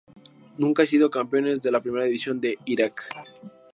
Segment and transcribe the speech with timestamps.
[0.57, 3.03] Nunca han sido campeones de la Primera División de Irak.